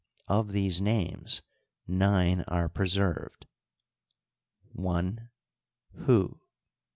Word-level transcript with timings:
Of 0.27 0.51
these 0.51 0.81
names, 0.81 1.43
nine 1.85 2.41
are 2.47 2.67
preserved: 2.67 3.45
i. 4.75 5.15
Huu; 5.95 6.07
2. 6.07 6.39